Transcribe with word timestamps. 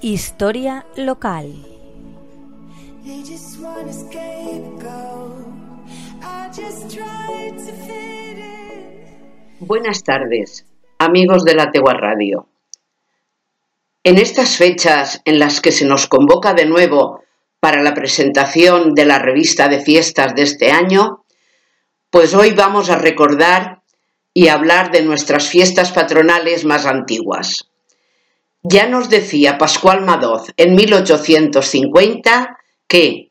Historia 0.00 0.86
local. 0.96 1.52
Buenas 9.58 10.04
tardes, 10.04 10.66
amigos 11.00 11.44
de 11.44 11.54
la 11.56 11.72
Tegua 11.72 11.94
Radio. 11.94 12.46
En 14.04 14.18
estas 14.18 14.56
fechas 14.56 15.20
en 15.24 15.40
las 15.40 15.60
que 15.60 15.72
se 15.72 15.84
nos 15.84 16.06
convoca 16.06 16.54
de 16.54 16.66
nuevo 16.66 17.24
para 17.58 17.82
la 17.82 17.92
presentación 17.92 18.94
de 18.94 19.04
la 19.04 19.18
revista 19.18 19.66
de 19.66 19.80
fiestas 19.80 20.32
de 20.36 20.42
este 20.42 20.70
año, 20.70 21.24
pues 22.10 22.34
hoy 22.34 22.52
vamos 22.52 22.88
a 22.88 22.98
recordar 22.98 23.82
y 24.32 24.46
hablar 24.46 24.92
de 24.92 25.02
nuestras 25.02 25.48
fiestas 25.48 25.90
patronales 25.90 26.64
más 26.64 26.86
antiguas. 26.86 27.67
Ya 28.62 28.86
nos 28.86 29.08
decía 29.08 29.56
Pascual 29.56 30.04
Madoz 30.04 30.52
en 30.56 30.74
1850 30.74 32.58
que 32.88 33.30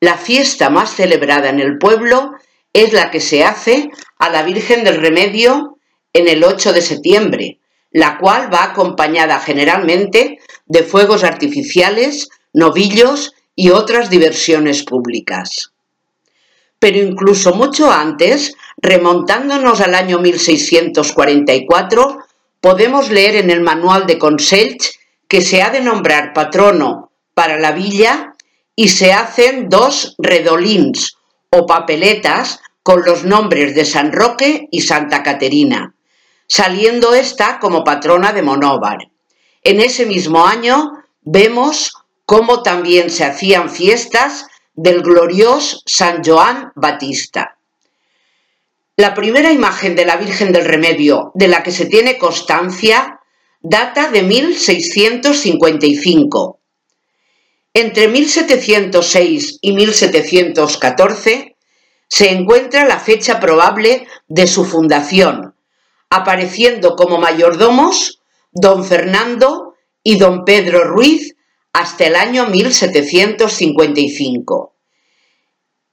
la 0.00 0.16
fiesta 0.16 0.70
más 0.70 0.94
celebrada 0.94 1.48
en 1.48 1.58
el 1.58 1.78
pueblo 1.78 2.32
es 2.72 2.92
la 2.92 3.10
que 3.10 3.20
se 3.20 3.44
hace 3.44 3.90
a 4.18 4.30
la 4.30 4.42
Virgen 4.42 4.84
del 4.84 5.00
Remedio 5.00 5.78
en 6.12 6.28
el 6.28 6.44
8 6.44 6.72
de 6.72 6.82
septiembre, 6.82 7.58
la 7.90 8.18
cual 8.18 8.52
va 8.52 8.64
acompañada 8.64 9.40
generalmente 9.40 10.38
de 10.66 10.82
fuegos 10.84 11.24
artificiales, 11.24 12.28
novillos 12.52 13.32
y 13.56 13.70
otras 13.70 14.10
diversiones 14.10 14.84
públicas. 14.84 15.72
Pero 16.78 16.98
incluso 16.98 17.54
mucho 17.54 17.90
antes, 17.90 18.54
remontándonos 18.76 19.80
al 19.80 19.96
año 19.96 20.20
1644, 20.20 22.18
podemos 22.60 23.10
leer 23.10 23.36
en 23.36 23.50
el 23.50 23.60
manual 23.60 24.06
de 24.06 24.18
Consells 24.18 24.98
que 25.28 25.42
se 25.42 25.62
ha 25.62 25.70
de 25.70 25.80
nombrar 25.80 26.32
patrono 26.32 27.12
para 27.34 27.58
la 27.58 27.72
villa 27.72 28.34
y 28.74 28.88
se 28.88 29.12
hacen 29.12 29.68
dos 29.68 30.14
redolins 30.18 31.16
o 31.50 31.66
papeletas 31.66 32.60
con 32.82 33.04
los 33.04 33.24
nombres 33.24 33.74
de 33.74 33.84
San 33.84 34.12
Roque 34.12 34.68
y 34.70 34.80
Santa 34.80 35.22
Caterina, 35.22 35.94
saliendo 36.46 37.14
esta 37.14 37.58
como 37.58 37.84
patrona 37.84 38.32
de 38.32 38.42
Monóvar. 38.42 39.10
En 39.62 39.80
ese 39.80 40.06
mismo 40.06 40.46
año 40.46 40.92
vemos 41.20 41.92
cómo 42.24 42.62
también 42.62 43.10
se 43.10 43.24
hacían 43.24 43.68
fiestas 43.68 44.46
del 44.74 45.02
glorioso 45.02 45.80
San 45.84 46.22
Joan 46.24 46.72
Batista. 46.74 47.57
La 48.98 49.14
primera 49.14 49.50
imagen 49.52 49.94
de 49.94 50.04
la 50.04 50.16
Virgen 50.16 50.52
del 50.52 50.64
Remedio 50.64 51.30
de 51.34 51.46
la 51.46 51.62
que 51.62 51.70
se 51.70 51.86
tiene 51.86 52.18
constancia 52.18 53.20
data 53.60 54.10
de 54.10 54.24
1655. 54.24 56.58
Entre 57.74 58.08
1706 58.08 59.58
y 59.60 59.72
1714 59.72 61.54
se 62.08 62.32
encuentra 62.32 62.88
la 62.88 62.98
fecha 62.98 63.38
probable 63.38 64.08
de 64.26 64.48
su 64.48 64.64
fundación, 64.64 65.54
apareciendo 66.10 66.96
como 66.96 67.18
mayordomos 67.18 68.20
don 68.50 68.84
Fernando 68.84 69.76
y 70.02 70.18
don 70.18 70.44
Pedro 70.44 70.82
Ruiz 70.82 71.36
hasta 71.72 72.08
el 72.08 72.16
año 72.16 72.48
1755. 72.48 74.74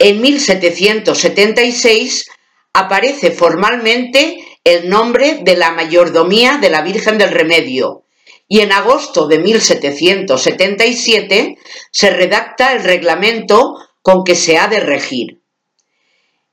En 0.00 0.20
1776 0.20 2.26
aparece 2.72 3.30
formalmente 3.30 4.38
el 4.64 4.88
nombre 4.88 5.40
de 5.42 5.56
la 5.56 5.72
mayordomía 5.72 6.58
de 6.58 6.70
la 6.70 6.82
Virgen 6.82 7.18
del 7.18 7.30
Remedio 7.30 8.04
y 8.48 8.60
en 8.60 8.72
agosto 8.72 9.28
de 9.28 9.38
1777 9.38 11.58
se 11.90 12.10
redacta 12.10 12.72
el 12.72 12.82
reglamento 12.82 13.76
con 14.02 14.24
que 14.24 14.34
se 14.34 14.56
ha 14.56 14.68
de 14.68 14.80
regir. 14.80 15.42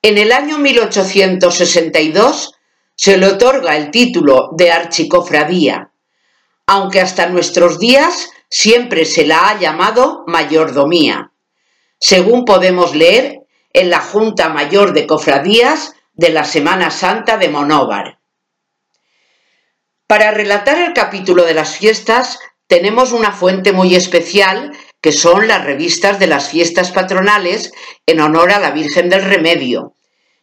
En 0.01 0.17
el 0.17 0.33
año 0.33 0.57
1862 0.59 2.53
se 2.95 3.17
le 3.17 3.27
otorga 3.27 3.77
el 3.77 3.91
título 3.91 4.49
de 4.51 4.71
archicofradía, 4.71 5.91
aunque 6.67 7.01
hasta 7.01 7.27
nuestros 7.27 7.79
días 7.79 8.29
siempre 8.49 9.05
se 9.05 9.25
la 9.25 9.49
ha 9.49 9.59
llamado 9.59 10.23
mayordomía, 10.27 11.31
según 11.99 12.45
podemos 12.45 12.93
leer 12.93 13.41
en 13.73 13.89
la 13.89 13.99
Junta 13.99 14.49
Mayor 14.49 14.93
de 14.93 15.07
Cofradías 15.07 15.94
de 16.15 16.29
la 16.29 16.45
Semana 16.45 16.91
Santa 16.91 17.37
de 17.37 17.49
Monóvar. 17.49 18.19
Para 20.07 20.31
relatar 20.31 20.77
el 20.77 20.93
capítulo 20.93 21.43
de 21.43 21.53
las 21.53 21.77
fiestas 21.77 22.39
tenemos 22.67 23.11
una 23.11 23.31
fuente 23.31 23.73
muy 23.73 23.95
especial 23.95 24.71
que 25.01 25.11
son 25.11 25.47
las 25.47 25.63
revistas 25.65 26.17
de 26.19 26.27
las 26.27 26.49
fiestas 26.49 26.91
patronales 26.91 27.73
en 28.05 28.21
honor 28.21 28.51
a 28.51 28.59
la 28.59 28.71
Virgen 28.71 29.09
del 29.09 29.23
Remedio, 29.23 29.93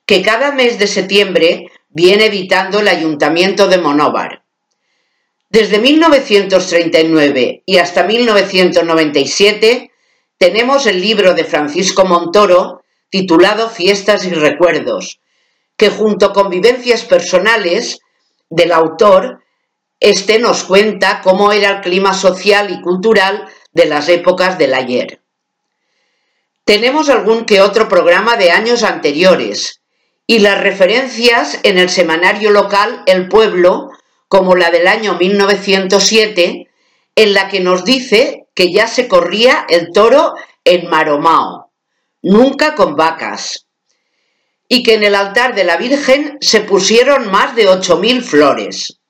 que 0.06 0.22
cada 0.22 0.52
mes 0.52 0.78
de 0.78 0.86
septiembre 0.86 1.70
viene 1.88 2.26
editando 2.26 2.80
el 2.80 2.88
Ayuntamiento 2.88 3.66
de 3.66 3.78
Monóvar. 3.78 4.44
Desde 5.48 5.78
1939 5.78 7.62
y 7.66 7.78
hasta 7.78 8.04
1997 8.04 9.90
tenemos 10.38 10.86
el 10.86 11.00
libro 11.00 11.34
de 11.34 11.44
Francisco 11.44 12.04
Montoro 12.04 12.82
titulado 13.10 13.68
Fiestas 13.68 14.24
y 14.24 14.30
Recuerdos, 14.30 15.20
que 15.82 15.90
junto 15.90 16.32
con 16.32 16.48
vivencias 16.48 17.02
personales 17.02 17.98
del 18.48 18.70
autor, 18.70 19.42
este 19.98 20.38
nos 20.38 20.62
cuenta 20.62 21.20
cómo 21.24 21.50
era 21.50 21.70
el 21.70 21.80
clima 21.80 22.14
social 22.14 22.70
y 22.70 22.80
cultural 22.80 23.48
de 23.72 23.86
las 23.86 24.08
épocas 24.08 24.58
del 24.58 24.74
ayer. 24.74 25.22
Tenemos 26.64 27.10
algún 27.10 27.46
que 27.46 27.60
otro 27.60 27.88
programa 27.88 28.36
de 28.36 28.52
años 28.52 28.84
anteriores 28.84 29.82
y 30.24 30.38
las 30.38 30.60
referencias 30.60 31.58
en 31.64 31.78
el 31.78 31.88
semanario 31.88 32.52
local 32.52 33.02
El 33.06 33.26
Pueblo, 33.26 33.88
como 34.28 34.54
la 34.54 34.70
del 34.70 34.86
año 34.86 35.14
1907, 35.14 36.68
en 37.16 37.34
la 37.34 37.48
que 37.48 37.58
nos 37.58 37.84
dice 37.84 38.46
que 38.54 38.72
ya 38.72 38.86
se 38.86 39.08
corría 39.08 39.66
el 39.68 39.88
toro 39.92 40.34
en 40.64 40.88
Maromao, 40.88 41.72
nunca 42.22 42.76
con 42.76 42.94
vacas, 42.94 43.61
y 44.72 44.82
que 44.82 44.94
en 44.94 45.04
el 45.04 45.14
altar 45.14 45.54
de 45.54 45.64
la 45.64 45.76
Virgen 45.76 46.38
se 46.40 46.60
pusieron 46.60 47.30
más 47.30 47.54
de 47.54 47.68
8.000 47.68 48.22
flores. 48.22 49.00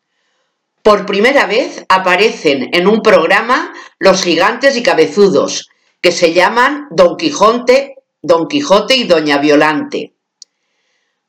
Por 0.82 1.06
primera 1.06 1.46
vez 1.46 1.84
aparecen 1.88 2.70
en 2.72 2.88
un 2.88 3.00
programa 3.00 3.72
los 4.00 4.24
gigantes 4.24 4.76
y 4.76 4.82
cabezudos, 4.82 5.68
que 6.00 6.10
se 6.10 6.32
llaman 6.32 6.88
Don 6.90 7.16
Quijote, 7.16 7.94
Don 8.22 8.48
Quijote 8.48 8.96
y 8.96 9.04
Doña 9.04 9.38
Violante. 9.38 10.14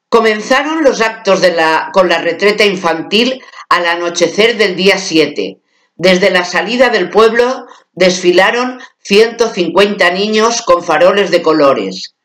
Comenzaron 0.09 0.83
los 0.83 1.01
actos 1.01 1.39
de 1.39 1.53
la, 1.53 1.91
con 1.93 2.09
la 2.09 2.17
retreta 2.17 2.65
infantil 2.65 3.39
al 3.69 3.85
anochecer 3.85 4.57
del 4.57 4.75
día 4.75 4.97
7. 4.97 5.59
Desde 5.95 6.31
la 6.31 6.43
salida 6.43 6.89
del 6.89 7.11
pueblo 7.11 7.67
desfilaron 7.91 8.81
150 9.03 10.09
niños 10.09 10.63
con 10.63 10.83
faroles 10.83 11.29
de 11.29 11.43
colores. 11.43 12.15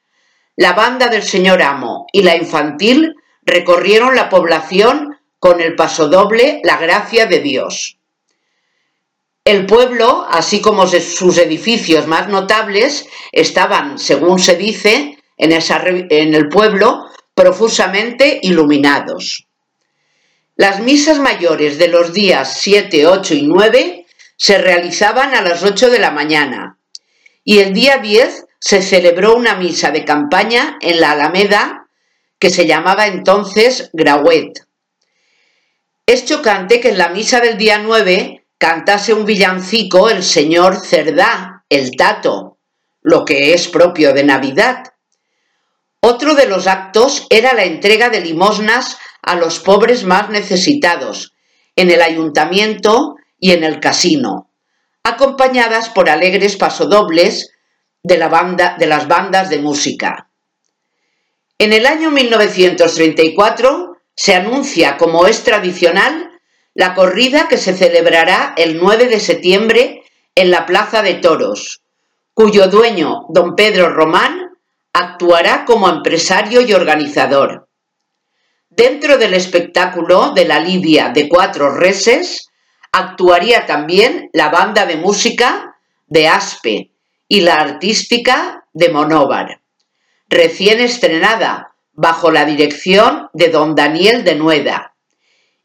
La 0.59 0.73
banda 0.73 1.07
del 1.07 1.23
señor 1.23 1.63
Amo 1.63 2.09
y 2.13 2.23
la 2.23 2.35
infantil 2.35 3.15
recorrieron 3.43 4.17
la 4.17 4.29
población 4.29 5.17
con 5.39 5.61
el 5.61 5.77
pasodoble 5.77 6.61
La 6.65 6.79
Gracia 6.79 7.27
de 7.27 7.39
Dios. 7.39 7.97
El 9.45 9.67
pueblo, 9.67 10.27
así 10.29 10.61
como 10.61 10.89
sus 10.89 11.39
edificios 11.39 12.09
más 12.09 12.29
notables, 12.29 13.07
estaban, 13.31 14.01
según 14.01 14.41
se 14.41 14.57
dice, 14.57 15.19
en, 15.37 15.53
el 16.35 16.49
pueblo 16.49 17.05
profusamente 17.35 18.41
iluminados. 18.43 19.47
Las 20.57 20.81
misas 20.81 21.21
mayores 21.21 21.79
de 21.79 21.87
los 21.87 22.13
días 22.13 22.59
7, 22.59 23.07
8 23.07 23.35
y 23.35 23.43
9 23.43 24.07
se 24.37 24.59
realizaban 24.59 25.37
a 25.37 25.41
las 25.41 25.63
8 25.63 25.89
de 25.89 26.01
la 26.01 26.11
mañana 26.11 26.81
y 27.45 27.61
el 27.61 27.73
día 27.73 27.99
10 27.99 28.48
se 28.61 28.83
celebró 28.83 29.37
una 29.37 29.55
misa 29.55 29.91
de 29.91 30.05
campaña 30.05 30.79
en 30.81 31.01
la 31.01 31.13
Alameda 31.13 31.89
que 32.39 32.51
se 32.51 32.67
llamaba 32.67 33.07
entonces 33.07 33.91
Grauet. 33.93 34.67
Es 36.07 36.25
chocante 36.25 36.81
que 36.81 36.91
en 36.91 36.99
la 36.99 37.11
misa 37.11 37.41
del 37.41 37.59
día 37.59 37.79
9 37.79 38.47
cantase 38.59 39.13
un 39.13 39.25
villancico 39.25 40.11
el 40.11 40.23
señor 40.23 40.85
Cerdá, 40.85 41.65
el 41.69 41.97
Tato, 41.97 42.59
lo 43.03 43.25
que 43.25 43.55
es 43.55 43.69
propio 43.69 44.13
de 44.13 44.25
Navidad. 44.25 44.95
Otro 46.01 46.35
de 46.35 46.47
los 46.47 46.67
actos 46.67 47.27
era 47.31 47.55
la 47.55 47.65
entrega 47.65 48.09
de 48.09 48.21
limosnas 48.21 48.99
a 49.23 49.37
los 49.37 49.59
pobres 49.59 50.05
más 50.05 50.31
necesitados, 50.31 51.35
en 51.77 51.91
el 51.91 52.03
ayuntamiento 52.03 53.17
y 53.39 53.53
en 53.53 53.63
el 53.63 53.79
casino, 53.81 54.51
acompañadas 55.05 55.89
por 55.91 56.09
alegres 56.09 56.57
pasodobles 56.57 57.53
de, 58.09 58.87
las 58.87 59.09
bandas 59.09 59.51
de 59.51 59.59
música. 59.59 60.31
En 61.59 61.73
el 61.73 61.87
año 61.87 62.11
1934 62.11 63.97
se 64.17 64.35
anuncia, 64.35 64.97
como 64.97 65.27
es 65.27 65.45
tradicional, 65.45 66.31
la 66.75 66.95
corrida 66.95 67.49
que 67.49 67.59
se 67.59 67.75
celebrará 67.75 68.55
el 68.57 68.79
9 68.79 69.07
de 69.07 69.21
septiembre 69.21 70.03
en 70.35 70.51
la 70.51 70.67
Plaza 70.67 71.03
de 71.03 71.15
Toros, 71.15 71.83
cuyo 72.35 72.69
dueño, 72.69 73.27
don 73.29 73.55
Pedro 73.55 73.91
Román, 73.91 74.51
actuará 74.93 75.65
como 75.65 75.89
empresario 75.89 76.63
y 76.63 76.73
organizador. 76.73 77.69
Dentro 78.71 79.19
del 79.19 79.35
espectáculo 79.35 80.33
de 80.35 80.47
la 80.47 80.61
Lidia 80.61 81.11
de 81.11 81.29
Cuatro 81.29 81.75
Reses, 81.75 82.49
actuaría 82.93 83.67
también 83.67 84.31
la 84.33 84.49
banda 84.49 84.87
de 84.87 84.97
música 84.97 85.77
de 86.07 86.29
Aspe 86.29 86.93
y 87.29 87.43
la 87.43 87.57
artística 87.57 88.67
de 88.73 88.89
Monóvar, 88.89 89.61
recién 90.29 90.81
estrenada 90.81 91.75
bajo 91.93 92.31
la 92.31 92.45
dirección 92.45 93.29
de 93.35 93.51
don 93.51 93.75
Daniel 93.75 94.25
de 94.25 94.35
Nueda 94.35 94.95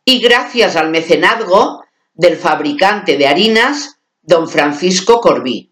y 0.06 0.20
gracias 0.20 0.76
al 0.76 0.90
mecenazgo 0.90 1.84
del 2.14 2.36
fabricante 2.36 3.18
de 3.18 3.28
harinas 3.28 4.00
don 4.22 4.50
Francisco 4.50 5.22
Corbí. 5.22 5.72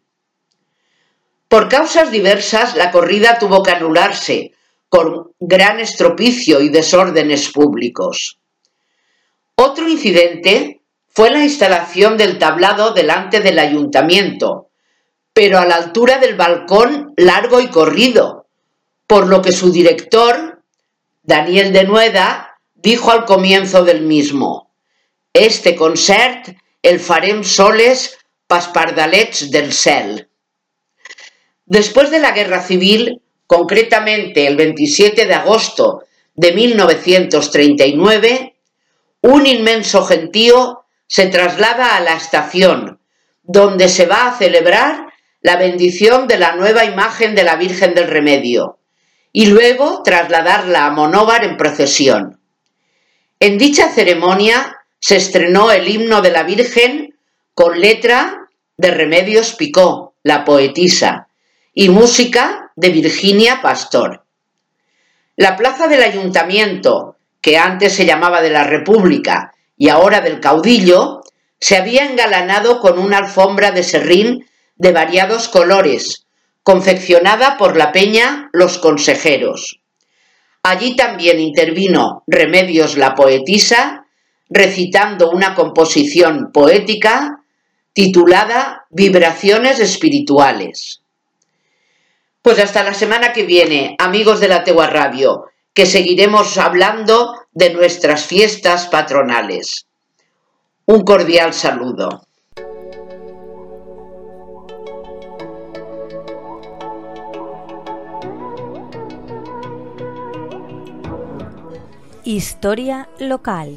Por 1.47 1.67
causas 1.67 2.11
diversas, 2.11 2.75
la 2.75 2.91
corrida 2.91 3.37
tuvo 3.37 3.61
que 3.61 3.71
anularse 3.71 4.53
con 4.87 5.33
gran 5.39 5.79
estropicio 5.79 6.61
y 6.61 6.69
desórdenes 6.69 7.49
públicos. 7.49 8.39
Otro 9.55 9.87
incidente 9.87 10.81
fue 11.07 11.29
la 11.29 11.43
instalación 11.43 12.17
del 12.17 12.39
tablado 12.39 12.93
delante 12.93 13.41
del 13.41 13.59
ayuntamiento, 13.59 14.70
pero 15.33 15.59
a 15.59 15.65
la 15.65 15.75
altura 15.75 16.17
del 16.17 16.35
balcón 16.35 17.13
largo 17.17 17.59
y 17.59 17.67
corrido, 17.67 18.47
por 19.07 19.27
lo 19.27 19.41
que 19.41 19.51
su 19.51 19.71
director, 19.71 20.61
Daniel 21.23 21.73
de 21.73 21.83
Nueda, 21.83 22.59
dijo 22.75 23.11
al 23.11 23.25
comienzo 23.25 23.83
del 23.83 24.01
mismo, 24.01 24.71
este 25.33 25.75
concert 25.75 26.55
el 26.81 26.99
farem 26.99 27.43
soles 27.43 28.17
paspardalets 28.47 29.51
del 29.51 29.71
cel. 29.71 30.29
Después 31.65 32.11
de 32.11 32.19
la 32.19 32.31
guerra 32.31 32.61
civil, 32.61 33.21
concretamente 33.47 34.47
el 34.47 34.57
27 34.57 35.25
de 35.25 35.33
agosto 35.33 36.03
de 36.35 36.51
1939, 36.53 38.55
un 39.21 39.45
inmenso 39.45 40.03
gentío 40.03 40.85
se 41.07 41.27
traslada 41.27 41.95
a 41.95 42.01
la 42.01 42.13
estación, 42.13 42.99
donde 43.43 43.89
se 43.89 44.05
va 44.05 44.27
a 44.27 44.37
celebrar 44.37 45.10
la 45.41 45.55
bendición 45.57 46.27
de 46.27 46.37
la 46.37 46.55
nueva 46.55 46.85
imagen 46.85 47.35
de 47.35 47.43
la 47.43 47.55
Virgen 47.55 47.95
del 47.95 48.07
Remedio, 48.07 48.77
y 49.31 49.47
luego 49.47 50.03
trasladarla 50.03 50.85
a 50.85 50.91
Monóvar 50.91 51.43
en 51.43 51.57
procesión. 51.57 52.39
En 53.39 53.57
dicha 53.57 53.89
ceremonia 53.89 54.77
se 54.99 55.15
estrenó 55.15 55.71
el 55.71 55.87
himno 55.87 56.21
de 56.21 56.31
la 56.31 56.43
Virgen 56.43 57.15
con 57.55 57.79
letra 57.79 58.49
de 58.77 58.91
Remedios 58.91 59.55
Picó, 59.55 60.13
la 60.23 60.45
poetisa, 60.45 61.27
y 61.73 61.89
música 61.89 62.71
de 62.75 62.89
Virginia 62.89 63.61
Pastor. 63.61 64.23
La 65.35 65.55
plaza 65.55 65.87
del 65.87 66.03
ayuntamiento, 66.03 67.15
que 67.41 67.57
antes 67.57 67.93
se 67.93 68.05
llamaba 68.05 68.41
de 68.41 68.51
la 68.51 68.63
República 68.63 69.53
y 69.77 69.89
ahora 69.89 70.21
del 70.21 70.39
Caudillo, 70.39 71.21
se 71.59 71.77
había 71.77 72.05
engalanado 72.05 72.79
con 72.79 72.99
una 72.99 73.17
alfombra 73.17 73.71
de 73.71 73.83
serrín 73.83 74.45
de 74.81 74.91
variados 74.93 75.47
colores, 75.47 76.25
confeccionada 76.63 77.55
por 77.59 77.77
la 77.77 77.91
peña 77.91 78.49
Los 78.51 78.79
Consejeros. 78.79 79.79
Allí 80.63 80.95
también 80.95 81.39
intervino 81.39 82.23
Remedios 82.25 82.97
la 82.97 83.13
poetisa, 83.13 84.07
recitando 84.49 85.29
una 85.29 85.53
composición 85.53 86.51
poética 86.51 87.43
titulada 87.93 88.87
Vibraciones 88.89 89.79
Espirituales. 89.79 91.03
Pues 92.41 92.57
hasta 92.57 92.81
la 92.81 92.95
semana 92.95 93.33
que 93.33 93.43
viene, 93.43 93.95
amigos 93.99 94.39
de 94.39 94.47
la 94.47 94.63
Tegua 94.63 94.87
Radio, 94.87 95.45
que 95.75 95.85
seguiremos 95.85 96.57
hablando 96.57 97.35
de 97.51 97.71
nuestras 97.71 98.25
fiestas 98.25 98.87
patronales. 98.87 99.85
Un 100.87 101.01
cordial 101.01 101.53
saludo. 101.53 102.23
Historia 112.23 113.07
local. 113.19 113.75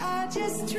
I 0.00 0.28
just 0.32 0.72